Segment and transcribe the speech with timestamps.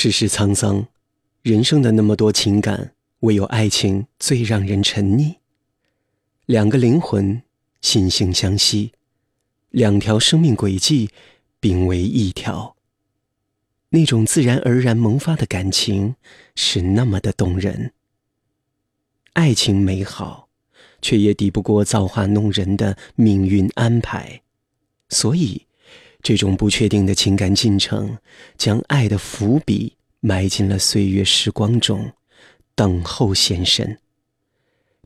[0.00, 0.86] 世事沧桑，
[1.42, 5.38] 人生的那么多情感，唯有爱情最让人沉溺。
[6.46, 7.42] 两个灵魂
[7.80, 8.92] 心心相惜，
[9.70, 11.10] 两条生命轨迹
[11.58, 12.76] 并为一条。
[13.88, 16.14] 那种自然而然萌发的感情
[16.54, 17.92] 是那么的动人。
[19.32, 20.48] 爱情美好，
[21.02, 24.42] 却也抵不过造化弄人的命运安排，
[25.08, 25.66] 所以。
[26.22, 28.18] 这种不确定的情感进程，
[28.56, 32.12] 将爱的伏笔埋进了岁月时光中，
[32.74, 33.98] 等候现身。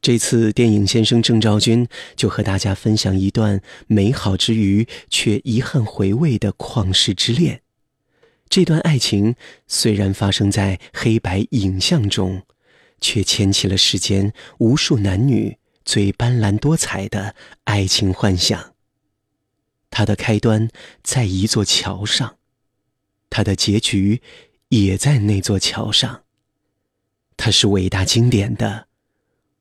[0.00, 7.60] 这次电影先生郑兆军就和大家分享一段美好之余却遗憾回味的旷世之恋。
[8.48, 9.36] 这段爱情
[9.68, 12.42] 虽然发生在黑白影像中，
[13.00, 18.71] 却牵起了世间无数男女最斑斓多彩的爱情幻想。
[19.92, 20.68] 它的开端
[21.04, 22.36] 在一座桥上，
[23.28, 24.22] 它的结局
[24.70, 26.22] 也在那座桥上。
[27.36, 28.86] 它是伟大经典的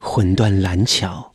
[0.06, 1.32] 《魂断蓝桥》。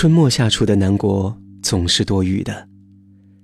[0.00, 2.68] 春末夏初的南国总是多雨的，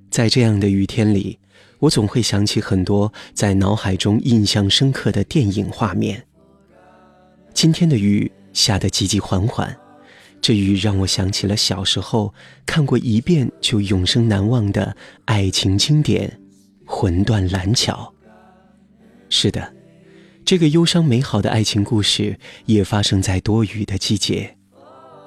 [0.08, 1.36] 在这样的雨天里，
[1.80, 6.24] 我总会想起很多在脑海中印象深刻的电影画面。
[7.52, 9.76] 今天的雨下得急急缓缓，
[10.40, 12.32] 这雨让我想起了小时候
[12.64, 16.38] 看过一遍就永生难忘的爱情经典
[16.88, 18.14] 《魂断蓝桥》。
[19.28, 19.74] 是的，
[20.44, 24.56] 这个忧伤美好的爱情故事也发生在多雨的季节。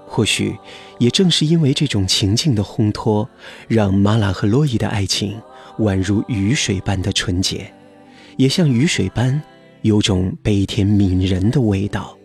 [0.07, 0.57] 或许，
[0.97, 3.29] 也正是因为这种情境的烘托，
[3.67, 5.39] 让玛拉和洛伊的爱情
[5.79, 7.71] 宛如雨水般的纯洁，
[8.37, 9.39] 也像雨水般
[9.81, 12.17] 有种悲天悯人的味道。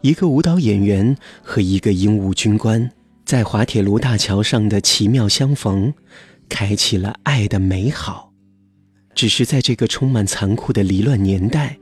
[0.00, 2.90] 一个舞蹈演员和一个英武军官
[3.24, 5.92] 在滑铁卢大桥上的奇妙相逢，
[6.48, 8.30] 开启了爱的美好。
[9.14, 11.76] 只是在这个充满残酷的离乱年代，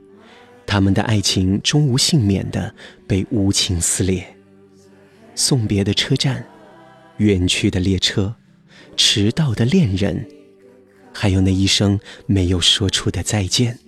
[0.65, 2.73] 他们的爱情终无幸免地
[3.07, 4.25] 被无情撕裂。
[5.35, 6.45] 送别的车站，
[7.17, 8.35] 远去的列车，
[8.95, 10.27] 迟到的恋人，
[11.13, 13.79] 还有那一声没有说出的再见，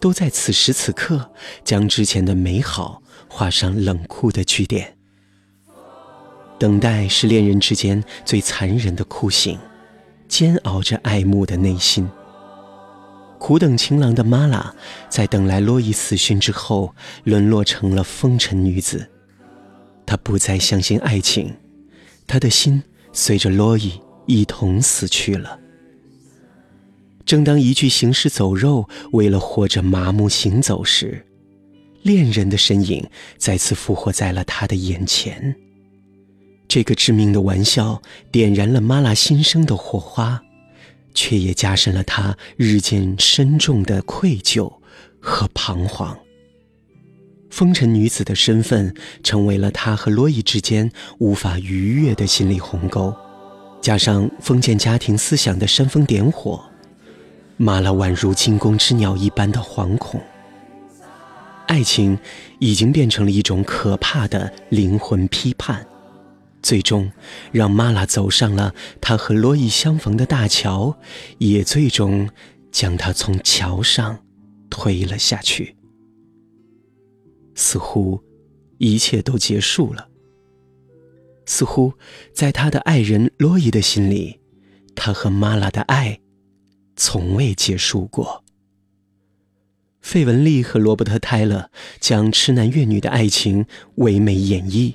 [0.00, 1.30] 都在此时此刻
[1.64, 4.96] 将之前的美好画上冷酷的句点。
[6.58, 9.58] 等待是恋人之间最残忍的酷刑，
[10.28, 12.08] 煎熬着爱慕的内心。
[13.38, 14.74] 苦等情郎的玛拉，
[15.10, 16.94] 在等来洛伊死讯之后，
[17.24, 19.10] 沦落成了风尘女子。
[20.14, 21.52] 他不再相信爱情，
[22.24, 22.80] 他的心
[23.12, 25.58] 随着洛伊一同死去了。
[27.26, 31.26] 正当一具行尸走肉为了活着麻木行走时，
[32.02, 33.04] 恋人的身影
[33.38, 35.52] 再次复活在了他的眼前。
[36.68, 38.00] 这个致命的玩笑
[38.30, 40.40] 点燃了玛拉心生的火花。
[41.12, 44.72] 却也加深了他日渐深重的愧疚
[45.20, 46.16] 和彷徨。
[47.54, 48.92] 风尘女子的身份
[49.22, 53.14] 成为了他和洛伊之间无法逾越的心理鸿沟，
[53.80, 56.64] 加上封建家庭思想的煽风点火，
[57.56, 60.20] 玛拉宛如惊弓之鸟一般的惶恐。
[61.68, 62.18] 爱情
[62.58, 65.86] 已经变成了一种可怕的灵魂批判。
[66.60, 67.08] 最终，
[67.52, 70.96] 让玛拉走上了他和洛伊相逢的大桥，
[71.38, 72.28] 也最终
[72.72, 74.18] 将他从桥上
[74.68, 75.76] 推了下去。
[77.54, 78.20] 似乎
[78.78, 80.08] 一切都结束了。
[81.46, 81.92] 似乎
[82.32, 84.40] 在他的爱人洛伊的心里，
[84.94, 86.20] 他和玛拉的爱
[86.96, 88.42] 从未结束过。
[90.00, 93.64] 费雯丽和罗伯特·泰勒将痴男怨女的爱情
[93.96, 94.94] 唯美演绎。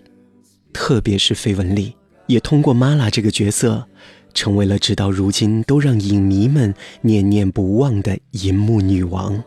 [0.72, 1.96] 特别是费雯丽，
[2.28, 3.88] 也通过玛拉这个角色，
[4.36, 9.44] 成为了直到如今都让影迷们念念不忘的银幕女王。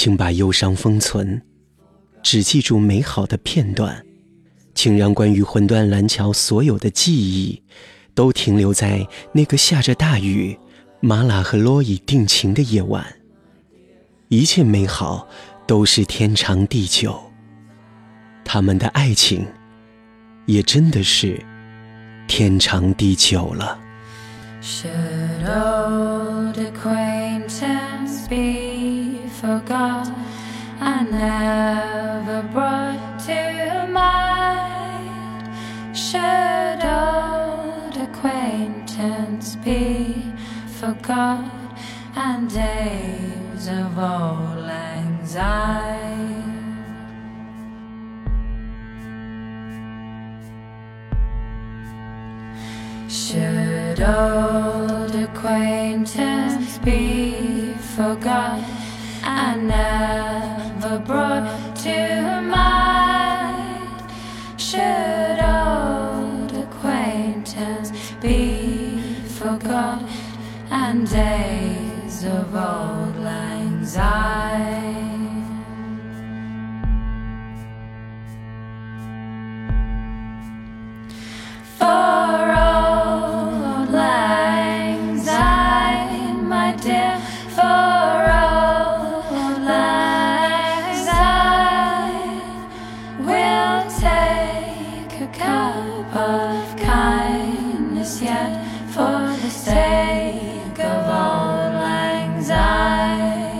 [0.00, 1.42] 请把忧伤封存，
[2.22, 4.06] 只记住美好的片段。
[4.72, 7.60] 请让关于魂断蓝桥所有的记忆，
[8.14, 10.56] 都停留在那个下着大雨，
[11.00, 13.04] 玛拉和洛伊定情的夜晚。
[14.28, 15.26] 一切美好，
[15.66, 17.20] 都是天长地久。
[18.44, 19.44] 他们的爱情，
[20.46, 21.44] 也真的是
[22.28, 23.76] 天长地久了。
[29.48, 30.06] Forgot
[30.78, 35.42] I never brought to mind?
[35.96, 40.14] Should old acquaintance be
[40.80, 41.50] forgot
[42.14, 46.42] and days of old anxiety?
[53.08, 58.77] Should old acquaintance be forgot
[59.62, 64.02] never brought to mind?
[64.60, 69.00] Should old acquaintance be
[69.38, 70.02] forgot
[70.70, 74.37] and days of old lang syne?
[95.48, 98.52] cup of kindness yet
[98.94, 101.72] for the sake of all
[102.22, 103.58] anxiety.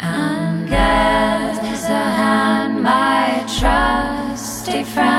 [0.00, 3.24] And guess I had my
[3.58, 5.17] trusty friend.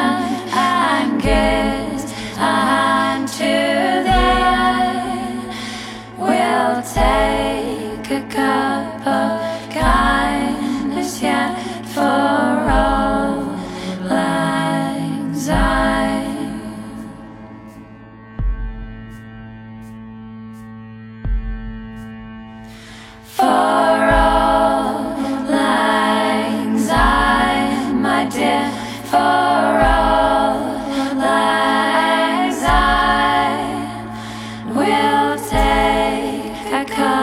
[36.91, 37.18] America.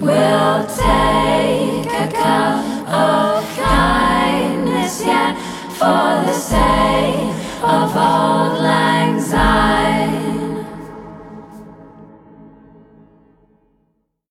[0.00, 0.39] We'll